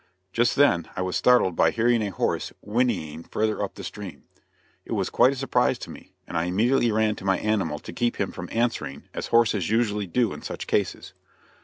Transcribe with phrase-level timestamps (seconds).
[0.33, 4.23] Just then I was startled by hearing a horse whinnying further up the stream.
[4.83, 7.93] It was quite a surprise to me, and I immediately ran to my animal to
[7.93, 11.13] keep him from answering, as horses usually do in such cases.